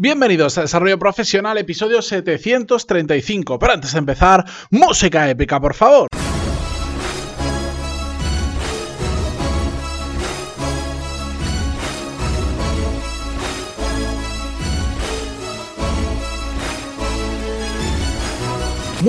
[0.00, 3.58] Bienvenidos a Desarrollo Profesional, episodio 735.
[3.58, 6.06] Pero antes de empezar, música épica, por favor.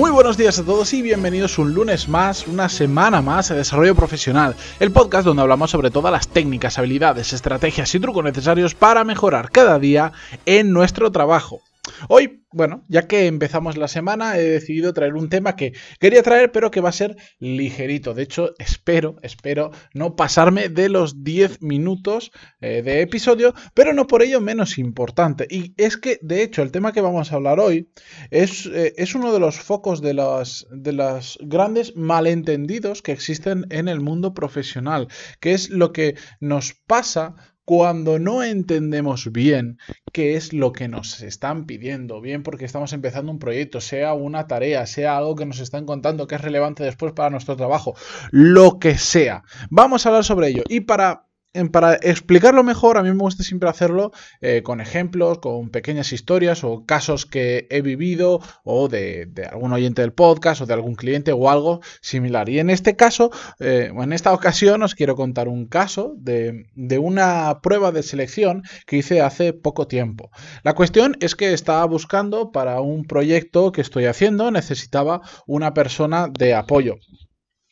[0.00, 3.94] Muy buenos días a todos y bienvenidos un lunes más, una semana más a Desarrollo
[3.94, 9.04] Profesional, el podcast donde hablamos sobre todas las técnicas, habilidades, estrategias y trucos necesarios para
[9.04, 10.12] mejorar cada día
[10.46, 11.60] en nuestro trabajo.
[12.08, 16.52] Hoy, bueno, ya que empezamos la semana, he decidido traer un tema que quería traer,
[16.52, 18.14] pero que va a ser ligerito.
[18.14, 24.06] De hecho, espero, espero no pasarme de los 10 minutos eh, de episodio, pero no
[24.06, 25.46] por ello menos importante.
[25.50, 27.90] Y es que, de hecho, el tema que vamos a hablar hoy
[28.30, 33.88] es, eh, es uno de los focos de de los grandes malentendidos que existen en
[33.88, 37.36] el mundo profesional, que es lo que nos pasa
[37.70, 39.78] cuando no entendemos bien
[40.12, 44.48] qué es lo que nos están pidiendo, bien porque estamos empezando un proyecto, sea una
[44.48, 47.94] tarea, sea algo que nos están contando que es relevante después para nuestro trabajo,
[48.32, 49.44] lo que sea.
[49.70, 50.64] Vamos a hablar sobre ello.
[50.68, 51.29] Y para
[51.72, 56.62] para explicarlo mejor, a mí me gusta siempre hacerlo eh, con ejemplos, con pequeñas historias
[56.62, 61.32] o casos que he vivido o de, algún oyente del podcast o de algún cliente
[61.32, 62.48] o algo similar.
[62.48, 66.98] Y en este caso, eh, en esta ocasión os quiero contar un caso de, de,
[66.98, 70.30] una prueba de selección que hice hace poco tiempo.
[70.62, 76.28] La cuestión es que estaba buscando para un proyecto que estoy haciendo, necesitaba una persona
[76.28, 76.96] de apoyo.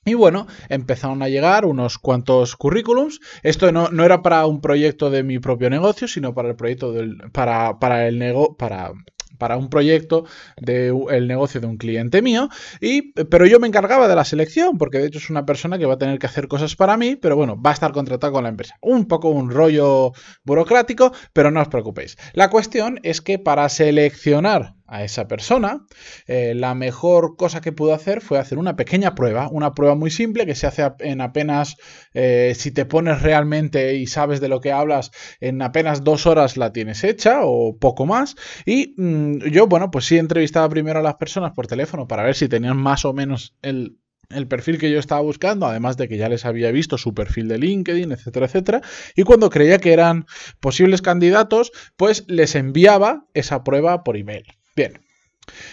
[0.09, 3.20] Y bueno, empezaron a llegar unos cuantos currículums.
[3.42, 6.92] Esto no, no, era para un proyecto de mi propio negocio, sino para el proyecto
[6.92, 8.92] del, para, para el nego, para
[9.36, 10.25] para un proyecto
[10.61, 12.48] del negocio de un cliente mío,
[12.81, 15.86] y, pero yo me encargaba de la selección, porque de hecho es una persona que
[15.86, 18.42] va a tener que hacer cosas para mí, pero bueno, va a estar contratado con
[18.42, 18.75] la empresa.
[18.83, 20.12] Un poco un rollo
[20.45, 22.17] burocrático, pero no os preocupéis.
[22.33, 25.86] La cuestión es que para seleccionar a esa persona,
[26.27, 30.11] eh, la mejor cosa que pudo hacer fue hacer una pequeña prueba, una prueba muy
[30.11, 31.77] simple que se hace en apenas,
[32.14, 36.57] eh, si te pones realmente y sabes de lo que hablas, en apenas dos horas
[36.57, 38.35] la tienes hecha o poco más.
[38.64, 42.35] Y mm, yo, bueno, pues sí entrevistaba primero a las personas por teléfono para ver
[42.35, 43.98] si tenían más o menos el,
[44.30, 47.48] el perfil que yo estaba buscando, además de que ya les había visto su perfil
[47.48, 48.80] de LinkedIn, etcétera, etcétera,
[49.14, 50.27] y cuando creía que eran
[50.61, 54.58] posibles candidatos, pues les enviaba esa prueba por email.
[54.78, 55.00] Bien.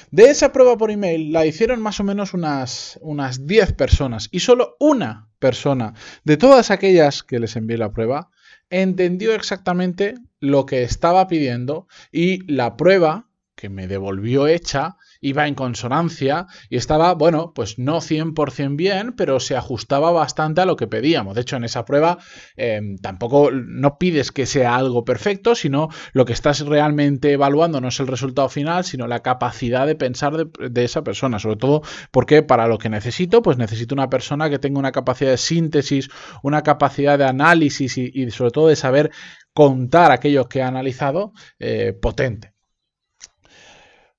[0.10, 4.40] De esa prueba por email la hicieron más o menos unas, unas 10 personas y
[4.40, 5.94] solo una persona
[6.24, 8.32] de todas aquellas que les envié la prueba
[8.72, 15.56] entendió exactamente lo que estaba pidiendo y la prueba que me devolvió hecha iba en
[15.56, 20.88] consonancia y estaba, bueno, pues no 100% bien, pero se ajustaba bastante a lo que
[20.88, 21.36] pedíamos.
[21.36, 22.20] De hecho, en esa prueba
[22.56, 27.88] em, tampoco no pides que sea algo perfecto, sino lo que estás realmente evaluando no
[27.88, 31.40] es el resultado final, sino la capacidad de pensar de, esa persona.
[31.40, 35.32] Sobre todo porque para lo que necesito, pues necesito una persona que tenga una capacidad
[35.32, 36.10] de síntesis,
[36.44, 39.12] una capacidad de análisis y, sobre todo de saber
[39.54, 42.55] contar aquellos que ha analizado eh, potente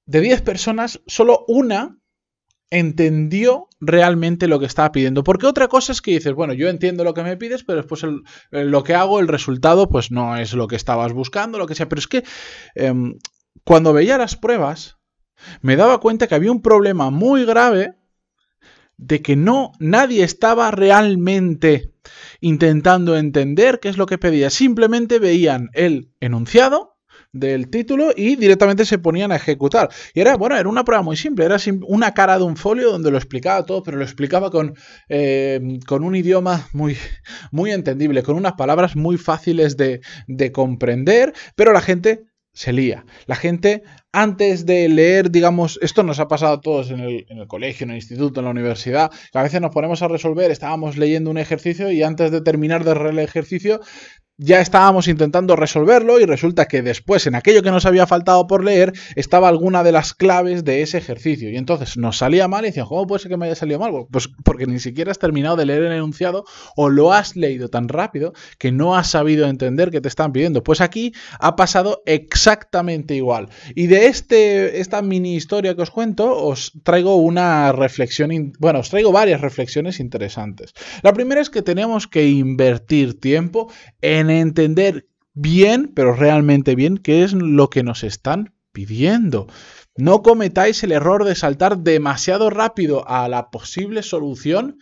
[0.07, 1.99] de 10 personas, solo una
[2.71, 5.23] entendió realmente lo que estaba pidiendo.
[5.25, 8.05] Porque otra cosa es que dices, bueno, yo entiendo lo que me pides, pero después
[8.51, 11.89] lo que hago, el resultado, pues no es lo que estabas buscando, lo que sea.
[11.89, 12.25] Pero es que
[12.75, 13.19] em,
[13.65, 14.97] cuando veía las pruebas,
[15.61, 17.95] me daba cuenta que había un problema muy grave
[18.97, 21.93] de que no nadie estaba realmente
[22.41, 24.51] intentando entender qué es lo que pedía.
[24.51, 26.96] Simplemente veían el enunciado
[27.39, 29.89] del título y directamente se ponían a ejecutar.
[30.15, 33.11] Y era, bueno, era una prueba muy simple, era una cara de un folio donde
[33.11, 34.75] lo explicaba todo, pero lo explicaba con,
[35.09, 36.97] eh, con un idioma muy,
[37.51, 42.25] muy entendible, con unas palabras muy fáciles de, de comprender, pero la gente
[42.57, 43.05] se lía.
[43.27, 43.83] La gente,
[44.17, 47.97] antes de leer, digamos, esto nos ha pasado a todos en el, colegio, en el
[47.97, 51.93] instituto, en la universidad, que a veces nos ponemos a resolver, estábamos leyendo un ejercicio
[51.93, 53.83] y antes de terminar de leer el ejercicio
[54.39, 58.63] ya estábamos intentando resolverlo y resulta que después en aquello que nos había faltado por
[58.63, 62.69] leer estaba alguna de las claves de ese ejercicio y entonces nos salía mal y
[62.69, 63.93] decían, ¿cómo puede ser que me haya salido mal?
[64.11, 66.45] Pues porque ni siquiera has terminado de leer el enunciado
[66.77, 70.63] o lo has leído tan rápido que no has sabido entender qué te están pidiendo.
[70.63, 73.49] Pues aquí ha pasado exactamente igual.
[73.75, 78.91] Y de este, esta mini historia que os cuento os traigo una reflexión, bueno, os
[78.91, 80.75] traigo varias reflexiones interesantes.
[81.03, 83.71] La primera es que tenemos que invertir tiempo
[84.01, 89.49] en entender bien, pero realmente bien, qué es lo que nos están pidiendo.
[89.97, 94.79] No cometáis el error de saltar demasiado rápido a la posible solución,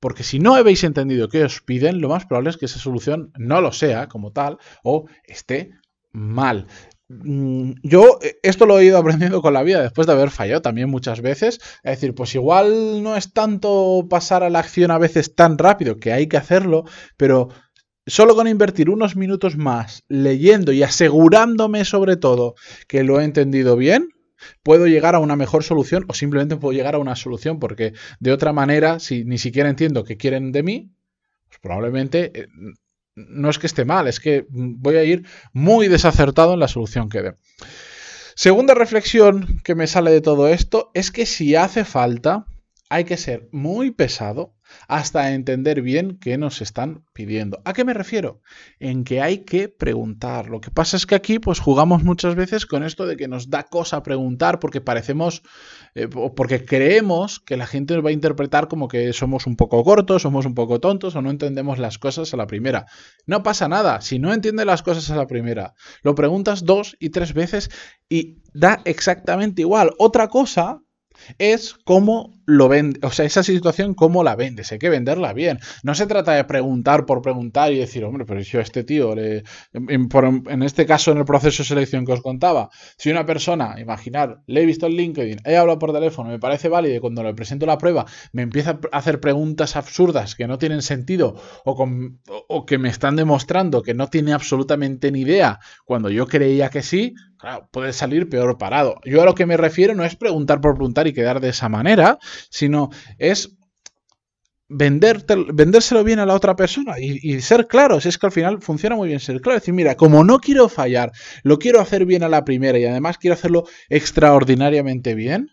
[0.00, 3.32] porque si no habéis entendido qué os piden, lo más probable es que esa solución
[3.38, 5.70] no lo sea como tal o esté
[6.12, 6.66] mal.
[7.10, 10.62] Mm, yo eh, esto lo he ido aprendiendo con la vida después de haber fallado
[10.62, 11.60] también muchas veces.
[11.82, 15.96] Es decir, pues igual no es tanto pasar a la acción a veces tan rápido
[15.96, 16.84] que hay que hacerlo,
[17.16, 17.48] pero
[18.06, 22.54] solo con invertir unos minutos más leyendo y asegurándome sobre todo
[22.88, 24.08] que lo he entendido bien,
[24.62, 28.32] puedo llegar a una mejor solución o simplemente puedo llegar a una solución porque de
[28.32, 30.92] otra manera, si ni siquiera entiendo qué quieren de mí,
[31.48, 32.46] pues probablemente eh,
[33.14, 37.08] no es que esté mal, es que voy a ir muy desacertado en la solución
[37.08, 37.34] que dé.
[38.34, 42.46] Segunda reflexión que me sale de todo esto es que si hace falta,
[42.90, 44.56] hay que ser muy pesado
[44.88, 47.62] hasta entender bien qué nos están pidiendo.
[47.64, 48.40] ¿A qué me refiero?
[48.80, 50.48] En que hay que preguntar.
[50.48, 53.48] Lo que pasa es que aquí pues jugamos muchas veces con esto de que nos
[53.48, 55.42] da cosa preguntar porque parecemos
[55.94, 59.84] eh, porque creemos que la gente nos va a interpretar como que somos un poco
[59.84, 62.86] cortos, somos un poco tontos o no entendemos las cosas a la primera.
[63.24, 67.10] No pasa nada, si no entiendes las cosas a la primera, lo preguntas dos y
[67.10, 67.70] tres veces
[68.08, 69.92] y da exactamente igual.
[69.98, 70.80] Otra cosa
[71.38, 74.72] es cómo lo vende, o sea, esa situación, cómo la vendes.
[74.72, 75.58] Hay que venderla bien.
[75.82, 79.14] No se trata de preguntar por preguntar y decir, hombre, pero yo a este tío,
[79.14, 83.76] le, en, este caso en el proceso de selección que os contaba, si una persona,
[83.80, 87.22] imaginar, le he visto en LinkedIn, he hablado por teléfono, me parece válido y cuando
[87.22, 91.86] le presento la prueba me empieza a hacer preguntas absurdas que no tienen sentido o,
[92.48, 96.82] o que me están demostrando que no tiene absolutamente ni idea cuando yo creía que
[96.82, 99.00] sí, claro, puede salir peor parado.
[99.04, 101.68] Yo a lo que me refiero no es preguntar por preguntar y quedar de esa
[101.68, 102.18] manera,
[102.48, 103.56] sino es
[104.70, 108.06] vendérselo bien a la otra persona y, ser claros.
[108.06, 109.56] Es que al final funciona muy bien ser claro.
[109.56, 111.10] Es decir, mira, como no quiero fallar,
[111.42, 115.50] lo quiero hacer bien a la primera y además quiero hacerlo extraordinariamente bien.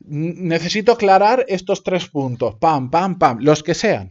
[0.00, 2.56] Necesito aclarar estos tres puntos.
[2.58, 3.38] Pam, pam, pam.
[3.40, 4.08] Los que sean.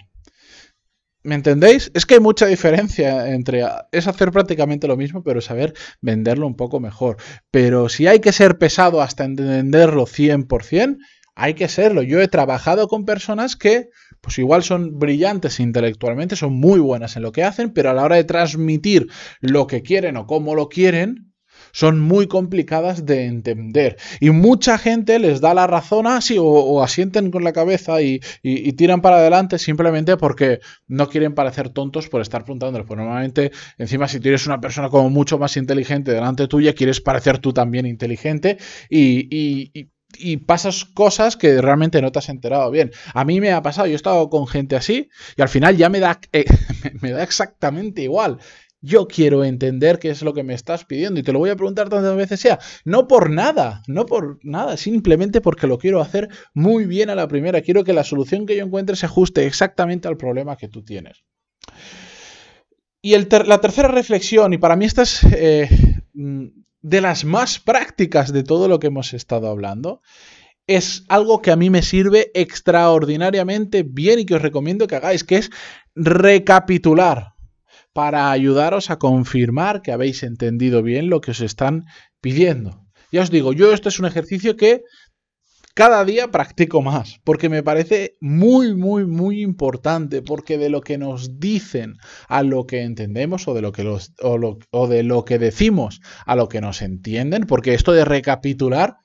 [1.23, 1.91] ¿Me entendéis?
[1.93, 6.55] Es que hay mucha diferencia entre es hacer prácticamente lo mismo, pero saber venderlo un
[6.55, 7.17] poco mejor.
[7.51, 10.97] Pero si hay que ser pesado hasta entenderlo 100%,
[11.35, 12.01] hay que serlo.
[12.01, 13.89] Yo he trabajado con personas que,
[14.21, 18.03] pues igual son brillantes intelectualmente, son muy buenas en lo que hacen, pero a la
[18.03, 19.07] hora de transmitir
[19.39, 21.31] lo que quieren o cómo lo quieren,
[21.73, 23.97] son muy complicadas de entender.
[24.19, 28.19] Y mucha gente les da la razón así o, asienten con la cabeza y,
[28.75, 32.87] tiran para adelante simplemente porque no quieren parecer tontos por estar preguntándoles.
[32.87, 36.99] Pues normalmente, encima, si tú eres una persona como mucho más inteligente delante tuya, quieres
[36.99, 38.57] parecer tú también inteligente
[38.89, 39.89] y
[40.45, 42.91] pasas cosas que realmente no te has enterado bien.
[43.13, 45.89] A mí me ha pasado, yo he estado con gente así y al final ya
[45.89, 46.45] me da, eh,
[47.01, 48.39] me da exactamente igual.
[48.83, 51.55] Yo quiero entender qué es lo que me estás pidiendo y te lo voy a
[51.55, 52.57] preguntar tantas veces sea.
[52.83, 57.27] No por nada, no por nada, simplemente porque lo quiero hacer muy bien a la
[57.27, 57.61] primera.
[57.61, 61.23] Quiero que la solución que yo encuentre se ajuste exactamente al problema que tú tienes.
[63.03, 65.69] Y la tercera reflexión, y para mí esta es eh,
[66.13, 66.47] mm,
[66.81, 70.01] de las más prácticas de todo lo que hemos estado hablando,
[70.67, 75.23] es algo que a mí me sirve extraordinariamente bien y que os recomiendo que hagáis,
[75.23, 75.49] que es
[75.95, 77.33] recapitular
[77.93, 81.85] para ayudaros a confirmar que habéis entendido bien lo que os están
[82.21, 82.85] pidiendo.
[83.11, 84.83] Ya os digo, yo esto es un ejercicio que
[85.73, 90.97] cada día practico más, porque me parece muy, muy, muy importante, porque de lo que
[90.97, 91.97] nos dicen
[92.27, 96.35] a lo que entendemos o de lo que, los, o, de lo que decimos a
[96.35, 98.97] lo que nos entienden, porque esto de recapitular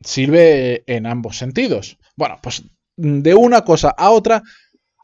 [0.00, 1.98] sirve en ambos sentidos.
[2.16, 2.64] Bueno, pues
[2.96, 4.42] de una cosa a otra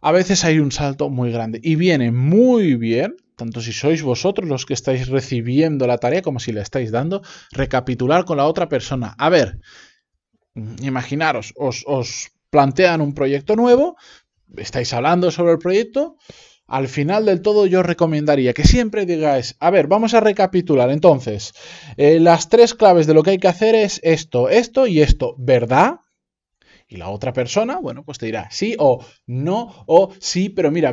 [0.03, 4.49] a veces hay un salto muy grande y viene muy bien, tanto si sois vosotros
[4.49, 7.23] los que estáis recibiendo la tarea como si la estáis dando,
[7.53, 9.15] recapitular con la otra persona.
[9.19, 9.61] A ver,
[10.83, 13.97] imaginaros, os, os plantean un proyecto nuevo,
[14.57, 16.17] estáis hablando sobre el proyecto,
[16.67, 20.91] al final del todo yo recomendaría que siempre digáis, a ver, vamos a recapitular.
[20.91, 21.53] Entonces,
[21.97, 25.35] eh, las tres claves de lo que hay que hacer es esto, esto y esto,
[25.37, 25.97] ¿verdad?
[26.93, 30.93] Y la otra persona, bueno, pues te dirá sí o no o sí, pero mira,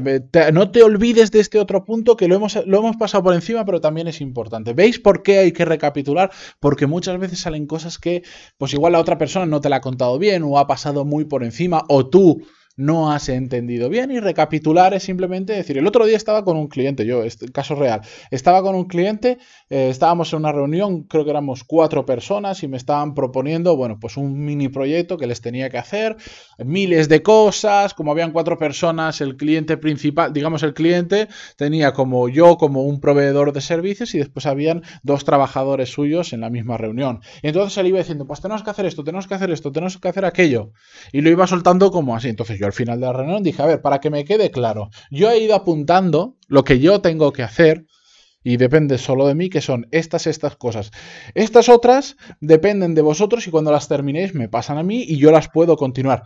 [0.54, 3.66] no te olvides de este otro punto que lo hemos, lo hemos pasado por encima,
[3.66, 4.74] pero también es importante.
[4.74, 6.30] ¿Veis por qué hay que recapitular?
[6.60, 8.22] Porque muchas veces salen cosas que,
[8.60, 11.26] pues igual la otra persona no te la ha contado bien o ha pasado muy
[11.26, 12.44] por encima o tú
[12.78, 16.68] no has entendido bien y recapitular es simplemente decir, el otro día estaba con un
[16.68, 21.26] cliente, yo, este caso real, estaba con un cliente, eh, estábamos en una reunión, creo
[21.26, 25.42] que éramos cuatro personas y me estaban proponiendo, bueno, pues un mini proyecto que les
[25.42, 26.16] tenía que hacer,
[26.60, 32.30] miles de cosas, como habían cuatro personas, el cliente principal, digamos el cliente tenía como
[32.30, 36.78] yo, como un proveedor de servicios y después habían dos trabajadores suyos en la misma
[36.78, 37.22] reunión.
[37.42, 39.98] Y entonces él iba diciendo, pues tenemos que hacer esto, tenemos que hacer esto, tenemos
[39.98, 40.72] que hacer aquello.
[41.12, 42.30] Y lo iba soltando como así.
[42.30, 44.90] Entonces yo al final de la reunión dije, a ver, para que me quede claro,
[45.10, 47.86] yo he ido apuntando lo que yo tengo que hacer
[48.44, 50.92] Y depende solo de mí, que son estas, estas cosas.
[51.34, 55.32] Estas otras dependen de vosotros y cuando las terminéis me pasan a mí y yo
[55.32, 56.24] las puedo continuar.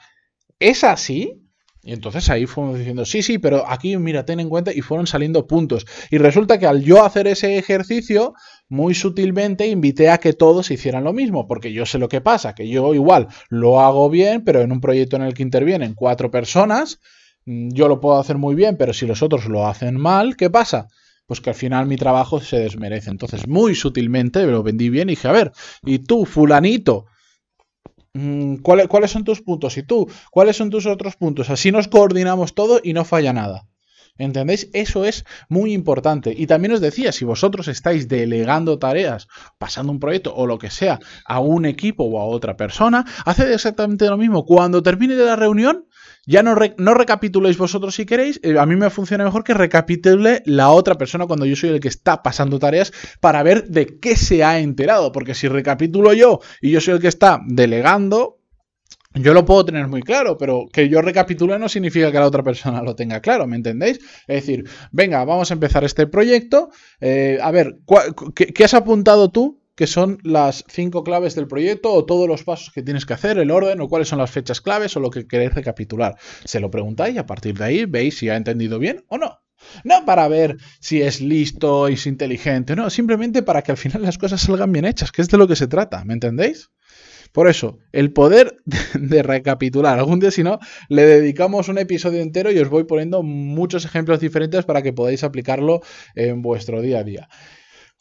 [0.59, 1.41] ¿Es así?
[1.83, 5.07] Y entonces ahí fuimos diciendo, sí, sí, pero aquí mira, ten en cuenta y fueron
[5.07, 5.87] saliendo puntos.
[6.11, 8.35] Y resulta que al yo hacer ese ejercicio,
[8.69, 12.53] muy sutilmente invité a que todos hicieran lo mismo, porque yo sé lo que pasa,
[12.53, 16.29] que yo igual lo hago bien, pero en un proyecto en el que intervienen cuatro
[16.29, 16.99] personas,
[17.45, 20.51] mm, yo lo puedo hacer muy bien, pero si los otros lo hacen mal, ¿qué
[20.51, 20.87] pasa?
[21.25, 23.09] Pues que al final mi trabajo se desmerece.
[23.09, 25.51] Entonces, muy sutilmente me lo vendí bien y dije, a ver,
[25.83, 27.07] y tú, fulanito,
[28.13, 29.77] Mm, ¿cuáles, son tus puntos?
[29.77, 31.49] Y tú, ¿cuáles son tus otros puntos?
[31.49, 33.67] Así nos coordinamos todo y no falla nada.
[34.17, 34.69] ¿Entendéis?
[34.73, 36.33] Eso es muy importante.
[36.37, 39.27] Y también os decía, si vosotros estáis delegando tareas,
[39.57, 43.51] pasando un proyecto o lo que sea a un equipo o a otra persona, haced
[43.51, 44.45] exactamente lo mismo.
[44.45, 45.87] Cuando termine de la reunión,
[46.25, 48.39] ya no, no recapituléis vosotros si queréis.
[48.43, 51.79] Eh, a mí me funciona mejor que recapitule la otra persona cuando yo soy el
[51.79, 55.11] que está pasando tareas para ver de qué se ha enterado.
[55.11, 58.41] Porque si recapitulo yo y yo soy el que está delegando,
[59.13, 62.43] yo lo puedo tener muy claro, pero que yo recapitule no significa que la otra
[62.43, 63.99] persona lo tenga claro, ¿me entendéis?
[64.27, 66.69] Es decir, venga, vamos a empezar este proyecto.
[67.01, 67.79] Eh, a ver,
[68.35, 72.71] ¿qué, has apuntado tú que son las cinco claves del proyecto o todos los pasos
[72.71, 75.25] que tienes que hacer, el orden o cuáles son las fechas claves o lo que
[75.25, 76.17] queréis recapitular.
[76.43, 79.39] Se lo preguntáis y a partir de ahí veis si ha entendido bien o no.
[79.83, 84.03] No para ver si es listo y es inteligente, no, simplemente para que al final
[84.03, 86.69] las cosas salgan bien hechas, que es de lo que se trata, ¿me entendéis?
[87.31, 88.57] Por eso, el poder
[88.93, 89.97] de recapitular.
[89.97, 90.59] Algún día, si no,
[90.89, 95.23] le dedicamos un episodio entero y os voy poniendo muchos ejemplos diferentes para que podáis
[95.23, 95.81] aplicarlo
[96.13, 97.29] en vuestro día a día.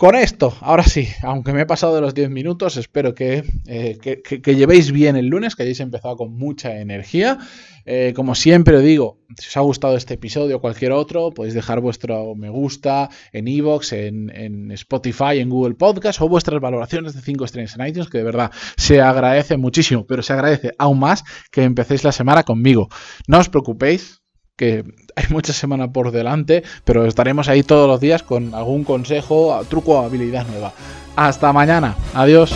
[0.00, 4.22] Con esto, ahora sí, aunque me he pasado de los 10 minutos, espero eh, que,
[4.22, 7.36] que, llevéis bien el lunes, que hayáis empezado con mucha energía.
[7.84, 11.80] Eh, como siempre digo, si os ha gustado este episodio o cualquier otro, podéis dejar
[11.80, 17.20] vuestro me gusta en Evox, en, en, Spotify, en Google Podcast o vuestras valoraciones de
[17.20, 21.24] 5 estrellas en iTunes, que de verdad se agradece muchísimo, pero se agradece aún más
[21.50, 22.88] que empecéis la semana conmigo.
[23.26, 24.22] No os preocupéis,
[24.56, 24.84] que
[25.16, 29.92] hay mucha semana por delante, pero estaremos ahí todos los días con algún consejo, truco
[29.92, 30.72] o habilidad nueva.
[31.16, 31.96] Hasta mañana.
[32.14, 32.54] Adiós.